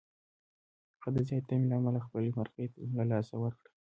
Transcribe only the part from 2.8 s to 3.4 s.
له لاسه